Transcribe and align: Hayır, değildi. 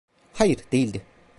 Hayır, 0.33 0.57
değildi. 0.71 1.01